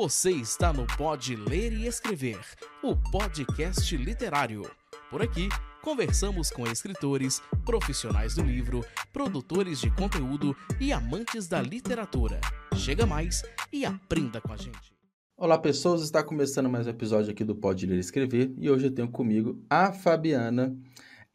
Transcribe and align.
Você 0.00 0.30
está 0.30 0.72
no 0.72 0.86
Pode 0.96 1.34
Ler 1.34 1.72
e 1.72 1.84
Escrever, 1.88 2.38
o 2.84 2.94
podcast 3.10 3.96
literário. 3.96 4.62
Por 5.10 5.20
aqui, 5.20 5.48
conversamos 5.82 6.52
com 6.52 6.64
escritores, 6.68 7.42
profissionais 7.66 8.36
do 8.36 8.42
livro, 8.42 8.84
produtores 9.12 9.80
de 9.80 9.90
conteúdo 9.90 10.54
e 10.80 10.92
amantes 10.92 11.48
da 11.48 11.60
literatura. 11.60 12.40
Chega 12.76 13.04
mais 13.06 13.42
e 13.72 13.84
aprenda 13.84 14.40
com 14.40 14.52
a 14.52 14.56
gente. 14.56 14.94
Olá, 15.36 15.58
pessoas. 15.58 16.02
Está 16.02 16.22
começando 16.22 16.70
mais 16.70 16.86
um 16.86 16.90
episódio 16.90 17.32
aqui 17.32 17.42
do 17.42 17.56
Pode 17.56 17.84
Ler 17.84 17.96
e 17.96 17.98
Escrever 17.98 18.54
e 18.56 18.70
hoje 18.70 18.86
eu 18.86 18.94
tenho 18.94 19.10
comigo 19.10 19.60
a 19.68 19.92
Fabiana, 19.92 20.78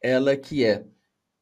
ela 0.00 0.34
que 0.38 0.64
é 0.64 0.86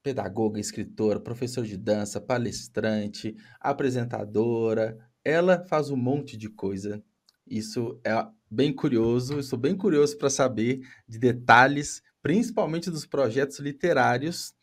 pedagoga, 0.02 0.58
escritora, 0.58 1.20
professora 1.20 1.68
de 1.68 1.76
dança, 1.76 2.20
palestrante, 2.20 3.36
apresentadora. 3.60 4.98
Ela 5.24 5.64
faz 5.68 5.88
um 5.88 5.96
monte 5.96 6.36
de 6.36 6.48
coisa 6.48 7.00
isso 7.46 8.00
é 8.04 8.12
bem 8.50 8.72
curioso, 8.72 9.38
estou 9.38 9.58
bem 9.58 9.76
curioso 9.76 10.16
para 10.18 10.30
saber 10.30 10.80
de 11.08 11.18
detalhes, 11.18 12.02
principalmente 12.22 12.90
dos 12.90 13.06
projetos 13.06 13.58
literários. 13.58 14.54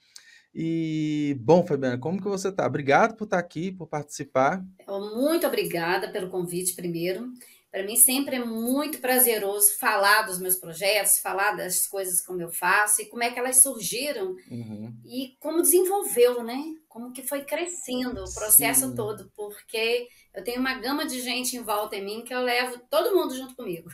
E, 0.53 1.37
bom, 1.39 1.65
Fabiana, 1.65 1.97
como 1.97 2.21
que 2.21 2.27
você 2.27 2.49
está? 2.49 2.65
Obrigado 2.65 3.15
por 3.15 3.25
estar 3.25 3.37
aqui, 3.37 3.71
por 3.71 3.87
participar. 3.87 4.65
Muito 4.87 5.45
obrigada 5.45 6.11
pelo 6.11 6.29
convite, 6.29 6.75
primeiro. 6.75 7.31
Para 7.71 7.83
mim 7.85 7.95
sempre 7.95 8.37
é 8.37 8.43
muito 8.43 8.99
prazeroso 8.99 9.77
falar 9.77 10.23
dos 10.23 10.39
meus 10.39 10.55
projetos, 10.55 11.19
falar 11.19 11.51
das 11.51 11.87
coisas 11.87 12.19
como 12.19 12.41
eu 12.41 12.51
faço 12.51 13.01
e 13.01 13.05
como 13.05 13.23
é 13.23 13.29
que 13.29 13.37
elas 13.37 13.61
surgiram 13.61 14.35
uhum. 14.49 14.95
e 15.05 15.37
como 15.39 15.61
desenvolveu, 15.61 16.43
né? 16.43 16.59
Como 16.87 17.13
que 17.13 17.21
foi 17.21 17.43
crescendo 17.43 18.23
o 18.23 18.33
processo 18.33 18.89
Sim. 18.89 18.95
todo, 18.95 19.31
porque 19.35 20.07
eu 20.33 20.43
tenho 20.43 20.59
uma 20.59 20.79
gama 20.79 21.05
de 21.05 21.21
gente 21.21 21.55
em 21.55 21.61
volta 21.61 21.95
em 21.95 22.03
mim 22.03 22.23
que 22.23 22.33
eu 22.33 22.41
levo 22.41 22.79
todo 22.89 23.15
mundo 23.15 23.35
junto 23.35 23.55
comigo. 23.55 23.89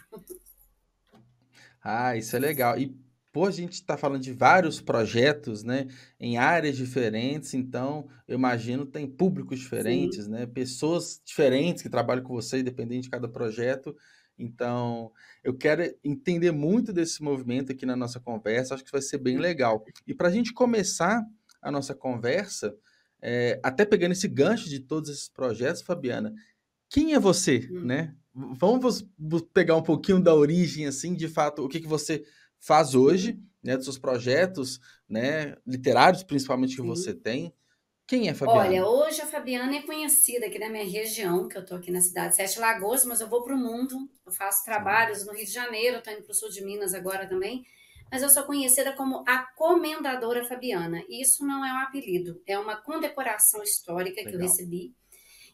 Ah, 1.84 2.16
isso 2.16 2.36
é 2.36 2.40
legal. 2.40 2.80
E 2.80 2.96
por 3.36 3.50
a 3.50 3.52
gente 3.52 3.74
estar 3.74 3.96
tá 3.96 3.98
falando 3.98 4.22
de 4.22 4.32
vários 4.32 4.80
projetos, 4.80 5.62
né, 5.62 5.88
em 6.18 6.38
áreas 6.38 6.78
diferentes, 6.78 7.54
então 7.54 8.08
eu 8.26 8.36
imagino 8.36 8.86
tem 8.86 9.06
públicos 9.06 9.60
diferentes, 9.60 10.24
Sim. 10.24 10.32
né, 10.32 10.46
pessoas 10.46 11.22
diferentes 11.26 11.84
que 11.84 11.90
trabalham 11.90 12.24
com 12.24 12.34
você, 12.34 12.60
independente 12.60 13.04
de 13.04 13.10
cada 13.10 13.28
projeto. 13.28 13.94
Então, 14.40 15.12
eu 15.44 15.54
quero 15.54 15.84
entender 16.02 16.52
muito 16.54 16.94
desse 16.94 17.22
movimento 17.22 17.74
aqui 17.74 17.86
na 17.86 17.98
nossa 17.98 18.22
conversa, 18.22 18.74
acho 18.74 18.86
que 18.86 18.92
vai 18.92 19.02
ser 19.02 19.18
bem 19.18 19.38
legal. 19.38 19.84
E 20.08 20.14
para 20.14 20.30
a 20.30 20.32
gente 20.32 20.54
começar 20.54 21.22
a 21.62 21.70
nossa 21.70 21.94
conversa, 21.94 22.74
é, 23.22 23.60
até 23.62 23.84
pegando 23.84 24.14
esse 24.14 24.30
gancho 24.30 24.70
de 24.70 24.80
todos 24.80 25.10
esses 25.10 25.28
projetos, 25.28 25.82
Fabiana, 25.82 26.34
quem 26.90 27.14
é 27.14 27.20
você, 27.20 27.68
hum. 27.70 27.82
né? 27.82 28.16
Vamos 28.34 29.06
pegar 29.54 29.76
um 29.76 29.84
pouquinho 29.84 30.22
da 30.22 30.34
origem, 30.34 30.86
assim, 30.86 31.16
de 31.16 31.28
fato, 31.28 31.64
o 31.64 31.70
que, 31.70 31.82
que 31.82 31.88
você 31.88 32.24
faz 32.66 32.96
hoje, 32.96 33.40
né, 33.64 33.76
dos 33.76 33.86
seus 33.86 34.00
projetos, 34.00 34.80
né, 35.08 35.56
literários 35.68 36.24
principalmente 36.24 36.76
que 36.76 36.82
Sim. 36.82 36.88
você 36.88 37.14
tem. 37.14 37.54
Quem 38.08 38.28
é 38.28 38.32
a 38.32 38.36
Fabiana? 38.36 38.60
Olha, 38.60 38.86
hoje 38.88 39.22
a 39.22 39.28
Fabiana 39.28 39.76
é 39.76 39.82
conhecida 39.84 40.48
aqui 40.48 40.58
na 40.58 40.70
minha 40.70 40.86
região, 40.86 41.48
que 41.48 41.58
eu 41.58 41.62
estou 41.62 41.78
aqui 41.78 41.92
na 41.92 42.02
cidade 42.02 42.30
de 42.30 42.36
Sete 42.36 42.60
Lagoas, 42.60 43.06
mas 43.06 43.22
eu 43.22 43.28
vou 43.28 43.44
para 43.44 43.56
o 43.56 43.58
mundo, 43.58 44.10
eu 44.26 44.32
faço 44.32 44.64
trabalhos 44.64 45.26
no 45.26 45.34
Rio 45.34 45.46
de 45.46 45.52
Janeiro, 45.52 45.98
estou 45.98 46.14
indo 46.14 46.24
para 46.24 46.32
o 46.32 46.36
sul 46.36 46.50
de 46.50 46.64
Minas 46.64 46.94
agora 46.94 47.28
também, 47.28 47.64
mas 48.12 48.22
eu 48.22 48.30
sou 48.30 48.44
conhecida 48.44 48.94
como 48.94 49.24
a 49.28 49.40
Comendadora 49.56 50.44
Fabiana. 50.46 51.04
E 51.08 51.22
isso 51.22 51.46
não 51.46 51.64
é 51.64 51.72
um 51.72 51.80
apelido, 51.80 52.42
é 52.48 52.58
uma 52.58 52.78
condecoração 52.78 53.62
histórica 53.62 54.22
Legal. 54.22 54.32
que 54.32 54.38
eu 54.38 54.42
recebi 54.42 54.94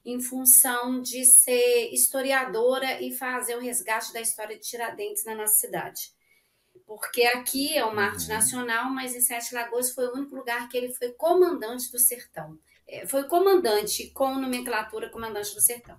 em 0.06 0.20
função 0.20 1.02
de 1.02 1.26
ser 1.26 1.89
historiadora 1.94 3.02
e 3.02 3.14
fazer 3.14 3.56
o 3.56 3.62
resgate 3.62 4.12
da 4.14 4.22
história 4.22 4.58
de 4.58 4.64
Tiradentes 4.64 5.26
na 5.26 5.36
nossa 5.36 5.56
cidade 5.56 6.20
porque 6.92 7.24
aqui 7.24 7.78
é 7.78 7.86
uma 7.86 8.04
arte 8.04 8.28
uhum. 8.28 8.36
nacional, 8.36 8.92
mas 8.92 9.16
em 9.16 9.22
Sete 9.22 9.56
Lagoas 9.56 9.92
foi 9.92 10.08
o 10.08 10.14
único 10.14 10.36
lugar 10.36 10.68
que 10.68 10.76
ele 10.76 10.94
foi 10.94 11.14
comandante 11.14 11.90
do 11.90 11.98
sertão. 11.98 12.60
É, 12.86 13.08
foi 13.08 13.24
comandante 13.30 14.10
com 14.10 14.36
nomenclatura 14.36 15.10
comandante 15.10 15.56
do 15.56 15.62
sertão. 15.62 15.98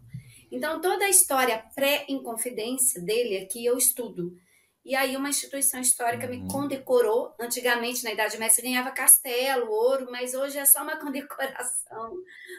Então, 0.50 0.82
toda 0.82 1.06
a 1.06 1.08
história 1.08 1.64
pré-inconfidência 1.74 3.00
dele 3.00 3.38
aqui 3.38 3.64
eu 3.64 3.78
estudo. 3.78 4.36
E 4.84 4.94
aí 4.94 5.16
uma 5.16 5.30
instituição 5.30 5.80
histórica 5.80 6.26
uhum. 6.26 6.42
me 6.42 6.48
condecorou. 6.50 7.34
Antigamente, 7.40 8.04
na 8.04 8.12
Idade 8.12 8.36
Média, 8.36 8.54
você 8.54 8.60
ganhava 8.60 8.90
castelo, 8.90 9.70
ouro, 9.70 10.08
mas 10.10 10.34
hoje 10.34 10.58
é 10.58 10.66
só 10.66 10.82
uma 10.82 10.96
condecoração. 11.00 12.12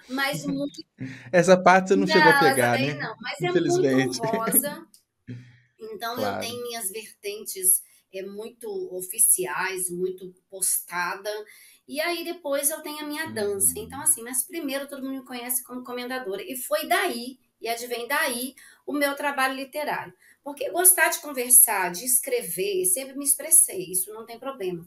Mas 0.09 0.43
muito... 0.43 0.83
Essa 1.31 1.55
parte 1.55 1.89
você 1.89 1.95
não, 1.95 2.07
não 2.07 2.11
chegou 2.11 2.31
a 2.31 2.39
pegar, 2.39 2.79
né? 2.79 2.95
Não, 2.95 3.15
mas 3.21 3.39
é 3.41 3.51
muito 3.51 4.23
rosa. 4.23 4.87
Então, 5.95 6.15
claro. 6.15 6.37
eu 6.37 6.39
tenho 6.39 6.63
minhas 6.63 6.89
vertentes 6.89 7.83
é, 8.13 8.23
muito 8.23 8.69
oficiais, 8.95 9.89
muito 9.89 10.33
postada. 10.49 11.29
E 11.87 11.99
aí 11.99 12.23
depois 12.23 12.69
eu 12.69 12.81
tenho 12.81 12.99
a 12.99 13.07
minha 13.07 13.25
dança. 13.27 13.73
Então, 13.77 14.01
assim, 14.01 14.21
mas 14.21 14.45
primeiro 14.45 14.87
todo 14.87 15.03
mundo 15.03 15.19
me 15.21 15.25
conhece 15.25 15.63
como 15.63 15.83
comendadora. 15.83 16.41
E 16.43 16.55
foi 16.55 16.87
daí, 16.87 17.39
e 17.59 17.67
advém 17.67 18.07
daí, 18.07 18.53
o 18.85 18.93
meu 18.93 19.15
trabalho 19.15 19.55
literário. 19.55 20.13
Porque 20.43 20.69
gostar 20.69 21.09
de 21.09 21.19
conversar, 21.19 21.91
de 21.91 22.05
escrever, 22.05 22.85
sempre 22.85 23.17
me 23.17 23.23
expressei, 23.23 23.91
isso 23.91 24.13
não 24.13 24.25
tem 24.25 24.39
problema. 24.39 24.85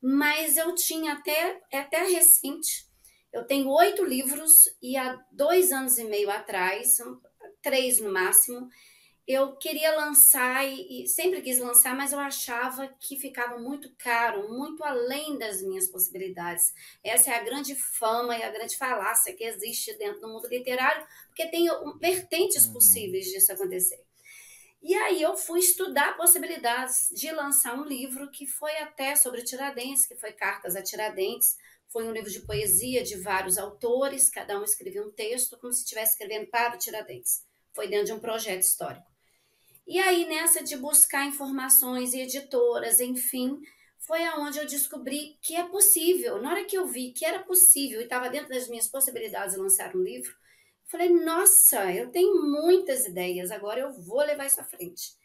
Mas 0.00 0.56
eu 0.56 0.74
tinha 0.74 1.14
até, 1.14 1.60
é 1.70 1.78
até 1.78 2.04
recente, 2.04 2.86
eu 3.32 3.44
tenho 3.44 3.68
oito 3.68 4.04
livros 4.04 4.68
e 4.80 4.96
há 4.96 5.18
dois 5.32 5.72
anos 5.72 5.98
e 5.98 6.04
meio 6.04 6.30
atrás, 6.30 6.98
três 7.62 8.00
no 8.00 8.12
máximo, 8.12 8.68
eu 9.26 9.54
queria 9.56 9.94
lançar 9.96 10.66
e, 10.66 11.04
e, 11.04 11.08
sempre 11.08 11.40
quis 11.42 11.58
lançar, 11.58 11.96
mas 11.96 12.12
eu 12.12 12.18
achava 12.18 12.88
que 12.98 13.16
ficava 13.16 13.58
muito 13.58 13.94
caro, 13.96 14.52
muito 14.52 14.82
além 14.82 15.38
das 15.38 15.62
minhas 15.62 15.86
possibilidades. 15.86 16.74
Essa 17.04 17.30
é 17.30 17.34
a 17.36 17.44
grande 17.44 17.74
fama 17.76 18.36
e 18.36 18.42
a 18.42 18.50
grande 18.50 18.76
falácia 18.76 19.34
que 19.34 19.44
existe 19.44 19.96
dentro 19.96 20.20
do 20.20 20.28
mundo 20.28 20.48
literário, 20.48 21.06
porque 21.28 21.46
tem 21.46 21.68
vertentes 22.00 22.66
uhum. 22.66 22.72
possíveis 22.72 23.26
disso 23.26 23.52
acontecer. 23.52 24.04
E 24.82 24.92
aí 24.94 25.22
eu 25.22 25.36
fui 25.36 25.60
estudar 25.60 26.16
possibilidades 26.16 27.08
de 27.14 27.30
lançar 27.30 27.78
um 27.78 27.84
livro 27.84 28.28
que 28.32 28.48
foi 28.48 28.76
até 28.78 29.14
sobre 29.14 29.42
Tiradentes, 29.42 30.04
que 30.04 30.16
foi 30.16 30.32
Cartas 30.32 30.74
a 30.74 30.82
Tiradentes, 30.82 31.56
foi 31.88 32.08
um 32.08 32.12
livro 32.12 32.30
de 32.30 32.40
poesia 32.40 33.04
de 33.04 33.16
vários 33.18 33.58
autores, 33.58 34.28
cada 34.28 34.58
um 34.58 34.64
escrevia 34.64 35.06
um 35.06 35.12
texto 35.12 35.56
como 35.58 35.72
se 35.72 35.82
estivesse 35.82 36.12
escrevendo 36.12 36.48
para 36.48 36.74
o 36.74 36.78
Tiradentes. 36.78 37.44
Foi 37.72 37.86
dentro 37.86 38.06
de 38.06 38.12
um 38.14 38.18
projeto 38.18 38.62
histórico. 38.62 39.11
E 39.86 39.98
aí, 39.98 40.26
nessa 40.26 40.62
de 40.62 40.76
buscar 40.76 41.26
informações 41.26 42.14
e 42.14 42.20
editoras, 42.20 43.00
enfim, 43.00 43.60
foi 43.98 44.24
aonde 44.24 44.58
eu 44.58 44.66
descobri 44.66 45.38
que 45.42 45.54
é 45.56 45.64
possível. 45.64 46.40
Na 46.40 46.50
hora 46.50 46.64
que 46.64 46.76
eu 46.76 46.86
vi 46.86 47.12
que 47.12 47.24
era 47.24 47.40
possível 47.40 48.00
e 48.00 48.04
estava 48.04 48.30
dentro 48.30 48.48
das 48.48 48.68
minhas 48.68 48.88
possibilidades 48.88 49.54
de 49.54 49.60
lançar 49.60 49.94
um 49.94 50.02
livro, 50.02 50.32
falei: 50.86 51.08
nossa, 51.08 51.92
eu 51.92 52.10
tenho 52.10 52.42
muitas 52.42 53.06
ideias, 53.06 53.50
agora 53.50 53.80
eu 53.80 53.92
vou 53.92 54.20
levar 54.20 54.46
isso 54.46 54.60
à 54.60 54.64
frente. 54.64 55.20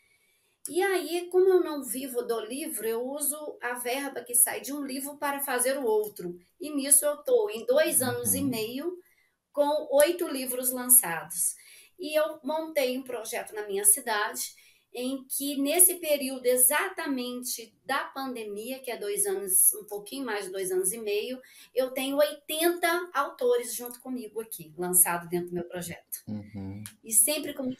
E 0.69 0.81
aí, 0.83 1.29
como 1.31 1.47
eu 1.47 1.63
não 1.63 1.83
vivo 1.83 2.21
do 2.23 2.41
livro, 2.41 2.85
eu 2.85 3.01
uso 3.01 3.57
a 3.61 3.75
verba 3.75 4.21
que 4.21 4.35
sai 4.35 4.59
de 4.59 4.73
um 4.73 4.85
livro 4.85 5.17
para 5.17 5.39
fazer 5.39 5.77
o 5.77 5.85
outro. 5.85 6.35
E 6.59 6.69
nisso 6.69 7.05
eu 7.05 7.13
estou 7.15 7.49
em 7.49 7.65
dois 7.65 8.01
anos 8.01 8.33
e 8.33 8.39
uhum. 8.39 8.49
meio 8.49 8.97
com 9.53 9.87
oito 9.91 10.27
livros 10.27 10.71
lançados. 10.71 11.55
E 11.99 12.17
eu 12.17 12.39
montei 12.43 12.97
um 12.97 13.03
projeto 13.03 13.53
na 13.53 13.65
minha 13.65 13.83
cidade 13.83 14.55
em 14.93 15.25
que 15.25 15.61
nesse 15.61 15.95
período 15.95 16.45
exatamente 16.45 17.73
da 17.85 18.05
pandemia, 18.05 18.79
que 18.79 18.89
é 18.89 18.97
dois 18.97 19.25
anos, 19.25 19.73
um 19.75 19.85
pouquinho 19.85 20.25
mais 20.25 20.45
de 20.45 20.51
dois 20.51 20.71
anos 20.71 20.91
e 20.91 20.97
meio, 20.97 21.39
eu 21.75 21.91
tenho 21.91 22.17
80 22.17 23.11
autores 23.13 23.75
junto 23.75 23.99
comigo 23.99 24.41
aqui, 24.41 24.73
lançado 24.77 25.27
dentro 25.29 25.49
do 25.49 25.55
meu 25.55 25.65
projeto. 25.65 26.23
Uhum. 26.27 26.83
E 27.03 27.13
sempre 27.13 27.53
com 27.53 27.71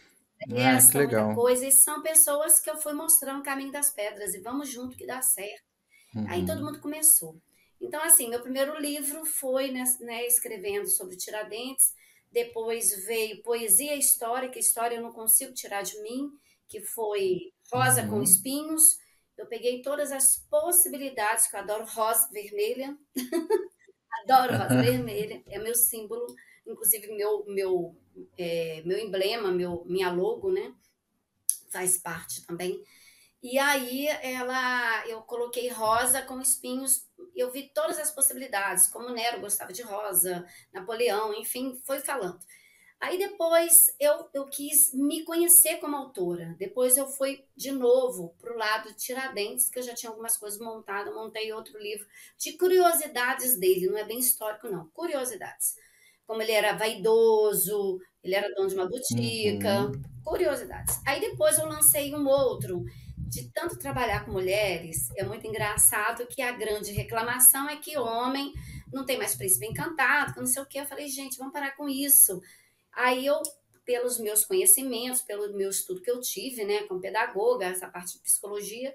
essa 0.52 1.02
ah, 1.02 1.34
coisa, 1.34 1.66
e 1.66 1.72
são 1.72 2.04
pessoas 2.04 2.60
que 2.60 2.70
eu 2.70 2.78
fui 2.78 2.94
mostrando 2.94 3.40
o 3.40 3.44
caminho 3.44 3.72
das 3.72 3.90
pedras, 3.90 4.36
e 4.36 4.40
vamos 4.40 4.70
junto 4.70 4.96
que 4.96 5.08
dá 5.08 5.22
certo. 5.22 5.66
Uhum. 6.14 6.26
Aí 6.30 6.46
todo 6.46 6.64
mundo 6.64 6.80
começou. 6.80 7.42
Então, 7.82 8.04
assim, 8.04 8.30
meu 8.30 8.42
primeiro 8.42 8.80
livro 8.80 9.26
foi 9.26 9.72
né, 9.72 9.84
né, 10.02 10.26
escrevendo 10.26 10.88
sobre 10.88 11.16
Tiradentes, 11.16 11.94
depois 12.32 13.06
veio 13.06 13.42
Poesia 13.42 13.96
Histórica, 13.96 14.60
História 14.60 14.96
Eu 14.96 15.02
Não 15.02 15.12
Consigo 15.12 15.54
Tirar 15.54 15.82
de 15.82 16.00
Mim, 16.02 16.32
que 16.68 16.82
foi 16.82 17.54
Rosa 17.72 18.04
uhum. 18.04 18.10
com 18.10 18.24
Espinhos. 18.24 18.98
Eu 19.38 19.46
peguei 19.46 19.82
todas 19.82 20.12
as 20.12 20.46
possibilidades, 20.50 21.48
que 21.48 21.56
eu 21.56 21.60
adoro 21.60 21.86
rosa 21.86 22.28
vermelha. 22.32 22.98
adoro 24.24 24.58
rosa 24.58 24.82
vermelha, 24.82 25.44
é 25.48 25.60
meu 25.60 25.76
símbolo, 25.76 26.26
inclusive 26.66 27.08
meu, 27.16 27.46
meu, 27.46 27.96
é, 28.38 28.82
meu 28.84 28.98
emblema, 28.98 29.52
meu, 29.52 29.86
minha 29.86 30.12
logo, 30.12 30.52
né? 30.52 30.74
Faz 31.70 31.98
parte 31.98 32.46
também. 32.46 32.84
E 33.42 33.58
aí 33.60 34.08
ela, 34.08 35.08
eu 35.08 35.22
coloquei 35.22 35.70
rosa 35.70 36.22
com 36.22 36.42
espinhos. 36.42 37.06
Eu 37.36 37.52
vi 37.52 37.70
todas 37.74 38.00
as 38.00 38.12
possibilidades, 38.12 38.88
como 38.88 39.10
Nero 39.10 39.40
gostava 39.40 39.72
de 39.72 39.84
rosa, 39.84 40.46
Napoleão, 40.74 41.34
enfim, 41.34 41.80
foi 41.86 42.00
falando. 42.00 42.40
Aí 43.00 43.20
depois 43.20 43.96
eu, 44.00 44.28
eu 44.34 44.46
quis 44.48 44.92
me 44.92 45.24
conhecer 45.24 45.78
como 45.78 45.96
autora. 45.96 46.56
Depois 46.58 46.98
eu 46.98 47.08
fui 47.08 47.46
de 47.56 47.72
novo 47.72 48.36
para 48.40 48.54
o 48.54 48.58
lado 48.58 48.90
de 48.90 48.98
Tiradentes, 48.98 49.70
que 49.70 49.78
eu 49.78 49.84
já 49.84 49.94
tinha 49.94 50.10
algumas 50.10 50.36
coisas 50.36 50.60
montadas, 50.60 51.14
montei 51.14 51.54
outro 51.54 51.78
livro 51.80 52.08
de 52.40 52.54
curiosidades 52.54 53.58
dele, 53.60 53.88
não 53.88 53.98
é 53.98 54.04
bem 54.04 54.18
histórico, 54.18 54.68
não, 54.68 54.88
curiosidades. 54.90 55.76
Como 56.26 56.42
ele 56.42 56.52
era 56.52 56.76
vaidoso, 56.76 58.02
ele 58.24 58.34
era 58.34 58.54
dono 58.56 58.68
de 58.68 58.76
uma 58.76 58.90
botica, 58.90 59.82
uhum. 59.82 60.02
curiosidades. 60.24 61.00
Aí 61.06 61.22
depois 61.22 61.58
eu 61.60 61.68
lancei 61.68 62.14
um 62.16 62.28
outro, 62.28 62.84
de 63.28 63.52
tanto 63.52 63.78
trabalhar 63.78 64.26
com 64.26 64.32
mulheres, 64.32 65.10
é 65.16 65.24
muito 65.24 65.46
engraçado 65.46 66.28
que 66.28 66.42
a 66.42 66.52
grande 66.52 66.92
reclamação 66.92 67.70
é 67.70 67.78
que 67.78 67.98
homem 67.98 68.54
não 68.92 69.06
tem 69.06 69.18
mais 69.18 69.36
príncipe 69.36 69.68
encantado, 69.68 70.34
que 70.34 70.40
não 70.40 70.48
sei 70.48 70.62
o 70.62 70.66
quê. 70.66 70.80
Eu 70.80 70.86
falei, 70.86 71.08
gente, 71.08 71.38
vamos 71.38 71.54
parar 71.54 71.76
com 71.76 71.90
isso 71.90 72.42
Aí 72.98 73.28
eu, 73.28 73.40
pelos 73.86 74.20
meus 74.20 74.44
conhecimentos, 74.44 75.22
pelo 75.22 75.56
meu 75.56 75.70
estudo 75.70 76.02
que 76.02 76.10
eu 76.10 76.20
tive, 76.20 76.66
né, 76.66 76.84
como 76.88 77.00
pedagoga, 77.00 77.68
essa 77.68 77.88
parte 77.88 78.14
de 78.14 78.24
psicologia, 78.24 78.94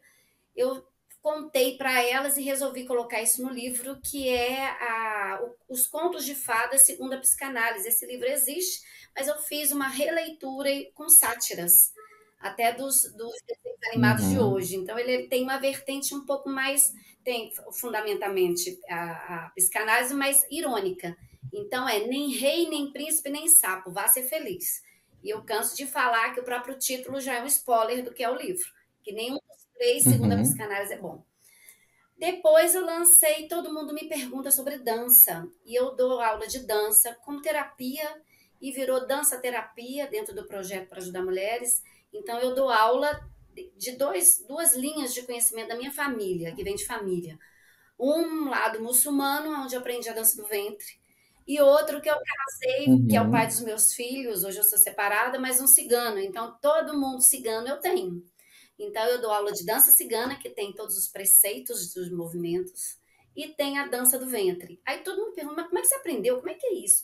eu 0.56 0.85
contei 1.23 1.76
para 1.76 2.02
elas 2.02 2.37
e 2.37 2.43
resolvi 2.43 2.85
colocar 2.85 3.23
isso 3.23 3.40
no 3.44 3.49
livro, 3.49 4.00
que 4.00 4.28
é 4.28 4.67
a, 4.67 5.40
Os 5.69 5.87
Contos 5.87 6.25
de 6.25 6.35
Fadas 6.35 6.81
segundo 6.81 7.12
a 7.12 7.19
Psicanálise. 7.19 7.87
Esse 7.87 8.05
livro 8.06 8.26
existe, 8.26 8.85
mas 9.14 9.28
eu 9.28 9.38
fiz 9.38 9.70
uma 9.70 9.87
releitura 9.87 10.69
com 10.94 11.08
sátiras, 11.08 11.93
até 12.43 12.73
dos, 12.73 13.12
dos 13.15 13.33
animados 13.91 14.25
uhum. 14.25 14.31
de 14.31 14.39
hoje. 14.39 14.77
Então, 14.77 14.99
ele 14.99 15.29
tem 15.29 15.43
uma 15.43 15.59
vertente 15.59 16.15
um 16.15 16.27
pouco 16.27 16.49
mais, 16.49 16.93
tem 17.25 17.50
fundamentalmente 17.73 18.79
a, 18.89 19.47
a 19.47 19.50
psicanálise, 19.50 20.12
mais 20.15 20.44
irônica. 20.50 21.17
Então 21.53 21.87
é 21.87 22.06
nem 22.06 22.31
rei, 22.31 22.69
nem 22.69 22.91
príncipe, 22.93 23.29
nem 23.29 23.47
sapo, 23.47 23.91
vá 23.91 24.09
ser 24.09 24.23
feliz. 24.23 24.83
E 25.23 25.31
eu 25.31 25.43
canso 25.43 25.77
de 25.77 25.87
falar 25.87 26.33
que 26.33 26.41
o 26.41 26.44
próprio 26.44 26.79
título 26.79 27.21
já 27.21 27.35
é 27.35 27.43
um 27.43 27.47
spoiler 27.47 28.03
do 28.03 28.12
que 28.12 28.25
é 28.25 28.31
o 28.31 28.37
livro, 28.37 28.65
que 29.03 29.12
nenhum 29.12 29.35
dos 29.35 29.67
três, 29.75 30.03
segundo 30.03 30.33
uhum. 30.33 30.41
a 30.41 30.43
psicanálise, 30.43 30.95
é 30.95 30.99
bom. 30.99 31.25
Depois 32.17 32.75
eu 32.75 32.85
lancei 32.85 33.49
Todo 33.49 33.73
Mundo 33.73 33.93
Me 33.93 34.09
Pergunta 34.09 34.50
sobre 34.50 34.79
Dança, 34.79 35.47
e 35.65 35.75
eu 35.75 35.95
dou 35.95 36.21
aula 36.21 36.47
de 36.47 36.61
dança 36.61 37.17
como 37.25 37.43
terapia, 37.43 38.23
e 38.61 38.71
virou 38.71 39.06
dança 39.06 39.41
terapia 39.41 40.06
dentro 40.06 40.35
do 40.35 40.47
projeto 40.47 40.88
para 40.88 40.99
ajudar 40.99 41.23
mulheres. 41.23 41.83
Então 42.12 42.38
eu 42.38 42.55
dou 42.55 42.69
aula 42.69 43.20
de 43.76 43.93
dois, 43.93 44.44
duas 44.47 44.75
linhas 44.75 45.12
de 45.12 45.23
conhecimento 45.23 45.69
da 45.69 45.76
minha 45.76 45.93
família, 45.93 46.55
que 46.55 46.64
vem 46.64 46.75
de 46.75 46.87
família. 46.87 47.38
Um 47.99 48.49
lado 48.49 48.82
muçulmano, 48.82 49.64
onde 49.64 49.75
eu 49.75 49.81
aprendi 49.81 50.09
a 50.09 50.14
dança 50.14 50.41
do 50.41 50.49
ventre, 50.49 51.00
e 51.47 51.61
outro 51.61 52.00
que 52.00 52.09
eu 52.09 52.17
casei, 52.17 52.87
uhum. 52.87 53.06
que 53.09 53.17
é 53.17 53.23
o 53.23 53.31
pai 53.31 53.47
dos 53.47 53.61
meus 53.61 53.93
filhos, 53.93 54.44
hoje 54.44 54.59
eu 54.59 54.64
sou 54.64 54.79
separada, 54.79 55.38
mas 55.38 55.61
um 55.61 55.67
cigano. 55.67 56.19
Então, 56.19 56.56
todo 56.61 56.99
mundo 56.99 57.20
cigano 57.20 57.69
eu 57.69 57.79
tenho. 57.81 58.25
Então, 58.79 59.05
eu 59.05 59.20
dou 59.20 59.31
aula 59.31 59.53
de 59.53 59.64
dança 59.64 59.91
cigana, 59.91 60.38
que 60.38 60.50
tem 60.50 60.73
todos 60.73 60.97
os 60.97 61.09
preceitos 61.09 61.93
dos 61.93 62.11
movimentos, 62.11 62.99
e 63.35 63.49
tem 63.49 63.79
a 63.79 63.87
dança 63.87 64.19
do 64.19 64.26
ventre. 64.26 64.81
Aí 64.85 64.99
todo 64.99 65.19
mundo 65.19 65.35
pergunta, 65.35 65.56
mas 65.56 65.67
como 65.67 65.79
é 65.79 65.82
que 65.82 65.88
você 65.88 65.94
aprendeu? 65.97 66.37
Como 66.37 66.50
é 66.50 66.55
que 66.55 66.67
é 66.67 66.75
isso? 66.75 67.03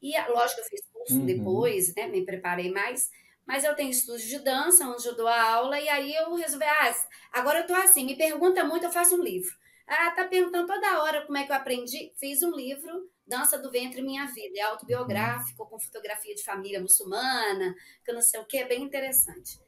E, 0.00 0.12
lógico, 0.30 0.60
eu 0.60 0.64
fiz 0.64 0.80
curso 0.92 1.14
uhum. 1.14 1.26
depois, 1.26 1.94
né? 1.94 2.06
Me 2.06 2.24
preparei 2.24 2.70
mais. 2.70 3.10
Mas 3.46 3.64
eu 3.64 3.74
tenho 3.74 3.90
estúdio 3.90 4.26
de 4.26 4.38
dança, 4.38 4.88
onde 4.88 5.06
eu 5.06 5.14
dou 5.14 5.28
a 5.28 5.42
aula, 5.52 5.78
e 5.78 5.88
aí 5.88 6.14
eu 6.14 6.34
resolvi, 6.34 6.64
ah, 6.64 6.94
agora 7.32 7.60
eu 7.60 7.66
tô 7.66 7.74
assim, 7.74 8.04
me 8.04 8.16
pergunta 8.16 8.64
muito, 8.64 8.84
eu 8.84 8.92
faço 8.92 9.16
um 9.16 9.22
livro. 9.22 9.54
Ah, 9.86 10.12
tá 10.12 10.26
perguntando 10.26 10.66
toda 10.66 11.02
hora 11.02 11.26
como 11.26 11.36
é 11.36 11.44
que 11.44 11.52
eu 11.52 11.56
aprendi. 11.56 12.12
Fiz 12.18 12.42
um 12.42 12.52
livro 12.52 13.10
Dança 13.26 13.58
do 13.58 13.70
Ventre 13.70 14.00
Minha 14.02 14.26
Vida. 14.26 14.58
É 14.58 14.62
autobiográfico, 14.62 15.66
com 15.66 15.78
fotografia 15.78 16.34
de 16.34 16.42
família 16.42 16.80
muçulmana, 16.80 17.74
que 18.02 18.10
eu 18.10 18.14
não 18.14 18.22
sei 18.22 18.40
o 18.40 18.46
que, 18.46 18.58
é 18.58 18.66
bem 18.66 18.82
interessante. 18.82 19.60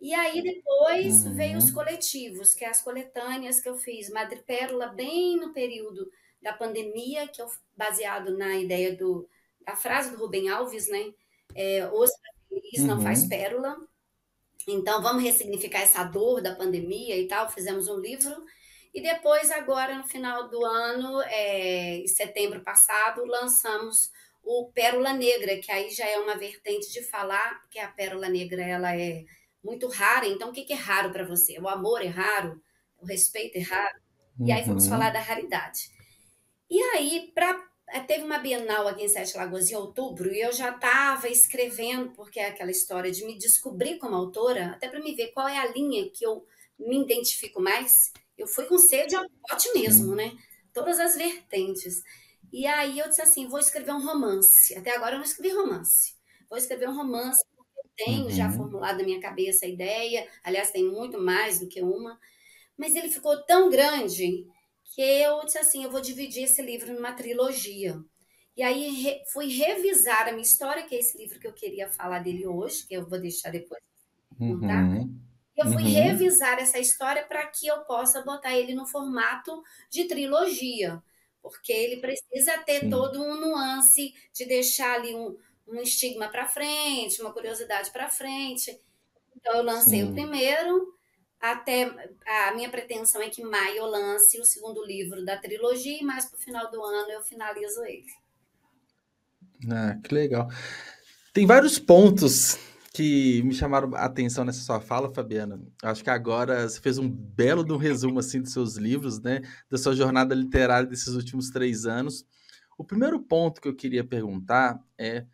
E 0.00 0.12
aí 0.12 0.42
depois 0.42 1.24
uhum. 1.24 1.34
veio 1.34 1.58
os 1.58 1.70
coletivos, 1.70 2.52
que 2.52 2.64
é 2.64 2.68
as 2.68 2.82
coletâneas 2.82 3.60
que 3.60 3.68
eu 3.68 3.76
fiz. 3.76 4.10
Madre 4.10 4.42
Pérola, 4.42 4.88
bem 4.88 5.36
no 5.36 5.52
período 5.52 6.10
da 6.42 6.52
pandemia, 6.52 7.26
que 7.28 7.40
eu 7.40 7.48
baseado 7.76 8.36
na 8.36 8.56
ideia 8.56 8.94
do 8.94 9.28
a 9.66 9.74
frase 9.74 10.10
do 10.10 10.18
Rubem 10.18 10.48
Alves, 10.48 10.88
né? 10.88 11.12
É, 11.54 11.88
Os 11.90 12.10
feliz 12.54 12.80
uhum. 12.80 12.86
não 12.86 13.00
faz 13.02 13.22
uhum. 13.22 13.28
pérola. 13.28 13.76
Então 14.66 15.02
vamos 15.02 15.22
ressignificar 15.22 15.80
essa 15.80 16.04
dor 16.04 16.40
da 16.40 16.54
pandemia 16.54 17.16
e 17.18 17.26
tal. 17.26 17.50
Fizemos 17.50 17.88
um 17.88 17.98
livro 17.98 18.44
e 18.94 19.02
depois, 19.02 19.50
agora, 19.50 19.98
no 19.98 20.06
final 20.06 20.48
do 20.48 20.64
ano, 20.64 21.20
é, 21.22 21.96
em 21.96 22.06
setembro 22.06 22.62
passado, 22.62 23.24
lançamos 23.24 24.08
o 24.40 24.70
Pérola 24.72 25.12
Negra, 25.12 25.56
que 25.56 25.72
aí 25.72 25.90
já 25.90 26.06
é 26.06 26.16
uma 26.16 26.36
vertente 26.36 26.92
de 26.92 27.02
falar, 27.02 27.60
porque 27.62 27.80
a 27.80 27.88
Pérola 27.88 28.28
Negra 28.28 28.62
ela 28.62 28.96
é 28.96 29.24
muito 29.64 29.88
rara. 29.88 30.28
Então, 30.28 30.50
o 30.50 30.52
que 30.52 30.72
é 30.72 30.76
raro 30.76 31.10
para 31.10 31.26
você? 31.26 31.58
O 31.58 31.68
amor 31.68 32.02
é 32.02 32.06
raro, 32.06 32.62
o 33.00 33.04
respeito 33.04 33.56
é 33.56 33.62
raro. 33.62 33.98
E 34.38 34.52
aí 34.52 34.62
vamos 34.62 34.84
uhum. 34.84 34.90
falar 34.90 35.10
da 35.10 35.20
raridade. 35.20 35.90
E 36.70 36.80
aí, 36.80 37.32
pra, 37.34 37.50
é, 37.50 37.56
teve 38.06 38.24
uma 38.24 38.38
Bienal 38.38 38.88
aqui 38.88 39.04
em 39.04 39.08
Sete 39.08 39.36
Lagoas 39.36 39.70
em 39.70 39.74
outubro, 39.74 40.32
e 40.32 40.40
eu 40.40 40.52
já 40.52 40.70
estava 40.70 41.28
escrevendo, 41.28 42.10
porque 42.12 42.40
é 42.40 42.48
aquela 42.48 42.70
história 42.70 43.10
de 43.10 43.24
me 43.24 43.38
descobrir 43.38 43.98
como 43.98 44.14
autora, 44.14 44.72
até 44.72 44.88
para 44.88 45.00
me 45.00 45.14
ver 45.14 45.32
qual 45.32 45.48
é 45.48 45.58
a 45.58 45.72
linha 45.72 46.08
que 46.10 46.24
eu 46.24 46.46
me 46.78 47.02
identifico 47.02 47.60
mais. 47.60 48.12
Eu 48.36 48.46
fui 48.46 48.64
com 48.66 48.78
sede 48.78 49.14
ao 49.14 49.24
pote 49.48 49.72
mesmo, 49.74 50.14
né? 50.14 50.36
Todas 50.72 50.98
as 50.98 51.16
vertentes. 51.16 52.02
E 52.52 52.66
aí 52.66 52.98
eu 52.98 53.08
disse 53.08 53.22
assim, 53.22 53.48
vou 53.48 53.58
escrever 53.58 53.92
um 53.92 54.04
romance. 54.04 54.74
Até 54.76 54.94
agora 54.94 55.14
eu 55.14 55.18
não 55.18 55.24
escrevi 55.24 55.54
romance. 55.54 56.14
Vou 56.48 56.58
escrever 56.58 56.88
um 56.88 56.96
romance 56.96 57.44
porque 57.56 57.78
eu 57.78 58.06
tenho 58.06 58.24
uhum. 58.24 58.30
já 58.30 58.50
formulado 58.50 58.98
na 58.98 59.04
minha 59.04 59.20
cabeça 59.20 59.66
a 59.66 59.68
ideia. 59.68 60.28
Aliás, 60.42 60.70
tem 60.70 60.84
muito 60.84 61.18
mais 61.20 61.60
do 61.60 61.68
que 61.68 61.82
uma. 61.82 62.18
Mas 62.76 62.94
ele 62.94 63.08
ficou 63.08 63.44
tão 63.44 63.70
grande 63.70 64.46
que 64.84 65.00
eu 65.00 65.44
disse 65.44 65.58
assim, 65.58 65.84
eu 65.84 65.90
vou 65.90 66.00
dividir 66.00 66.44
esse 66.44 66.62
livro 66.62 66.92
numa 66.92 67.12
trilogia. 67.12 68.00
E 68.56 68.62
aí 68.62 68.90
re, 69.02 69.22
fui 69.32 69.48
revisar 69.48 70.28
a 70.28 70.32
minha 70.32 70.42
história, 70.42 70.84
que 70.84 70.94
é 70.94 70.98
esse 70.98 71.18
livro 71.18 71.40
que 71.40 71.46
eu 71.46 71.52
queria 71.52 71.88
falar 71.88 72.20
dele 72.20 72.46
hoje, 72.46 72.86
que 72.86 72.94
eu 72.94 73.08
vou 73.08 73.20
deixar 73.20 73.50
depois. 73.50 73.82
Uhum. 74.38 74.60
Tá? 74.60 74.82
eu 75.56 75.66
fui 75.66 75.82
uhum. 75.84 75.92
revisar 75.92 76.58
essa 76.58 76.78
história 76.78 77.22
para 77.24 77.46
que 77.46 77.66
eu 77.66 77.84
possa 77.84 78.22
botar 78.22 78.56
ele 78.56 78.74
no 78.74 78.86
formato 78.86 79.62
de 79.88 80.04
trilogia, 80.04 81.00
porque 81.40 81.72
ele 81.72 82.00
precisa 82.00 82.58
ter 82.58 82.80
Sim. 82.80 82.90
todo 82.90 83.22
um 83.22 83.40
nuance 83.40 84.12
de 84.32 84.44
deixar 84.46 84.94
ali 84.94 85.14
um, 85.14 85.36
um 85.68 85.80
estigma 85.80 86.28
para 86.28 86.48
frente, 86.48 87.20
uma 87.22 87.32
curiosidade 87.32 87.90
para 87.92 88.10
frente. 88.10 88.76
Então 89.36 89.54
eu 89.54 89.62
lancei 89.62 90.00
Sim. 90.00 90.10
o 90.10 90.12
primeiro, 90.12 90.93
até 91.52 92.10
a 92.26 92.54
minha 92.54 92.70
pretensão 92.70 93.20
é 93.20 93.28
que 93.28 93.42
maio 93.42 93.84
lance 93.84 94.40
o 94.40 94.44
segundo 94.44 94.84
livro 94.84 95.24
da 95.24 95.36
trilogia 95.36 96.00
e 96.00 96.04
mais 96.04 96.24
para 96.24 96.38
o 96.38 96.40
final 96.40 96.70
do 96.70 96.82
ano 96.82 97.10
eu 97.10 97.22
finalizo 97.22 97.84
ele. 97.84 98.06
Ah, 99.70 99.98
que 100.02 100.14
legal. 100.14 100.48
Tem 101.34 101.46
vários 101.46 101.78
pontos 101.78 102.58
que 102.94 103.42
me 103.42 103.52
chamaram 103.52 103.94
a 103.94 104.04
atenção 104.04 104.44
nessa 104.44 104.60
sua 104.60 104.80
fala, 104.80 105.12
Fabiana. 105.12 105.60
Acho 105.82 106.02
que 106.02 106.10
agora 106.10 106.66
você 106.66 106.80
fez 106.80 106.96
um 106.96 107.10
belo 107.10 107.76
resumo 107.76 108.20
assim 108.20 108.40
dos 108.40 108.52
seus 108.52 108.76
livros, 108.76 109.20
né? 109.20 109.42
Da 109.68 109.76
sua 109.76 109.94
jornada 109.94 110.34
literária 110.34 110.88
desses 110.88 111.08
últimos 111.08 111.50
três 111.50 111.84
anos. 111.84 112.24
O 112.78 112.84
primeiro 112.84 113.20
ponto 113.20 113.60
que 113.60 113.68
eu 113.68 113.74
queria 113.74 114.04
perguntar 114.04 114.82
é 114.96 115.26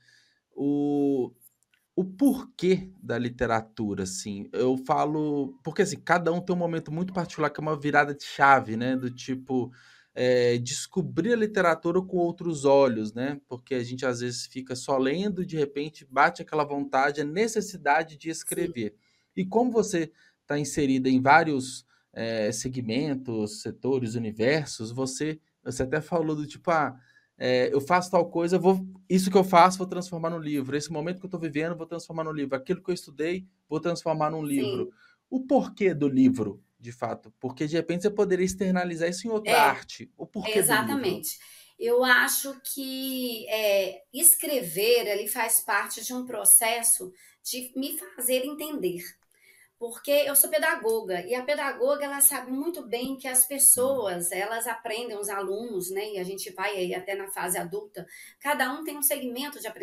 o, 0.57 1.31
o 2.01 2.05
porquê 2.05 2.91
da 3.03 3.19
literatura, 3.19 4.05
assim. 4.05 4.49
Eu 4.55 4.79
falo 4.87 5.59
porque 5.63 5.83
assim 5.83 5.99
cada 5.99 6.33
um 6.33 6.41
tem 6.41 6.57
um 6.57 6.59
momento 6.59 6.91
muito 6.91 7.13
particular 7.13 7.51
que 7.51 7.61
é 7.61 7.63
uma 7.63 7.79
virada 7.79 8.15
de 8.15 8.25
chave, 8.25 8.75
né? 8.75 8.97
Do 8.97 9.11
tipo 9.11 9.71
é, 10.15 10.57
descobrir 10.57 11.35
a 11.35 11.37
literatura 11.37 12.01
com 12.01 12.17
outros 12.17 12.65
olhos, 12.65 13.13
né? 13.13 13.39
Porque 13.47 13.75
a 13.75 13.85
gente 13.85 14.07
às 14.07 14.21
vezes 14.21 14.47
fica 14.47 14.75
só 14.75 14.97
lendo, 14.97 15.45
de 15.45 15.59
repente 15.59 16.07
bate 16.11 16.41
aquela 16.41 16.65
vontade, 16.65 17.21
a 17.21 17.25
necessidade 17.25 18.17
de 18.17 18.31
escrever. 18.31 18.93
Sim. 18.93 18.99
E 19.37 19.45
como 19.45 19.71
você 19.71 20.11
está 20.41 20.59
inserida 20.59 21.07
em 21.07 21.21
vários 21.21 21.85
é, 22.15 22.51
segmentos, 22.51 23.61
setores, 23.61 24.15
universos, 24.15 24.91
você, 24.91 25.39
você 25.63 25.83
até 25.83 26.01
falou 26.01 26.35
do 26.35 26.47
tipo, 26.47 26.71
ah, 26.71 26.99
é, 27.41 27.73
eu 27.73 27.81
faço 27.81 28.11
tal 28.11 28.31
coisa, 28.31 28.59
vou, 28.59 28.87
isso 29.09 29.31
que 29.31 29.37
eu 29.37 29.43
faço 29.43 29.79
vou 29.79 29.87
transformar 29.87 30.31
no 30.31 30.39
livro. 30.39 30.77
Esse 30.77 30.93
momento 30.93 31.19
que 31.19 31.25
eu 31.25 31.29
estou 31.29 31.41
vivendo, 31.41 31.77
vou 31.77 31.87
transformar 31.87 32.23
no 32.23 32.33
livro. 32.33 32.55
Aquilo 32.55 32.83
que 32.83 32.91
eu 32.91 32.95
estudei, 32.95 33.47
vou 33.69 33.81
transformar 33.81 34.31
num 34.31 34.45
livro. 34.45 34.85
Sim. 34.85 34.91
O 35.29 35.41
porquê 35.41 35.93
do 35.93 36.07
livro? 36.07 36.63
de 36.81 36.91
fato. 36.91 37.33
Porque 37.39 37.67
de 37.67 37.77
repente 37.77 38.03
você 38.03 38.11
poderia 38.11 38.45
externalizar 38.45 39.09
isso 39.09 39.27
em 39.27 39.31
outra 39.31 39.53
é, 39.53 39.57
arte. 39.57 40.11
O 40.17 40.27
porquê 40.27 40.59
Exatamente. 40.59 41.39
Eu 41.79 42.05
acho 42.05 42.59
que 42.63 43.47
é, 43.49 44.03
escrever 44.13 45.11
ali 45.11 45.29
faz 45.29 45.61
parte 45.61 46.05
de 46.05 46.13
um 46.13 46.25
processo 46.25 47.13
de 47.43 47.73
me 47.77 47.97
fazer 47.99 48.45
entender. 48.45 49.03
Porque 49.81 50.11
eu 50.11 50.37
sou 50.37 50.51
pedagoga 50.51 51.27
e 51.27 51.35
a 51.35 51.43
pedagoga 51.43 52.05
ela 52.05 52.21
sabe 52.21 52.53
muito 52.53 52.83
bem 52.87 53.17
que 53.17 53.27
as 53.27 53.47
pessoas 53.47 54.31
elas 54.31 54.67
aprendem, 54.67 55.19
os 55.19 55.31
alunos, 55.31 55.91
né? 55.91 56.13
E 56.13 56.19
a 56.19 56.23
gente 56.23 56.53
vai 56.53 56.77
aí 56.77 56.95
até 56.95 57.15
na 57.15 57.29
fase 57.29 57.57
adulta, 57.57 58.07
cada 58.39 58.71
um 58.75 58.85
tem 58.85 58.99
um 58.99 59.03
segmento 59.03 59.59
de 59.59 59.67